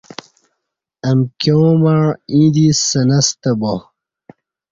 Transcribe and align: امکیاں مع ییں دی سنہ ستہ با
امکیاں 1.09 1.71
مع 1.81 1.97
ییں 2.31 2.49
دی 2.55 2.67
سنہ 2.87 3.19
ستہ 3.27 3.51
با 3.59 3.73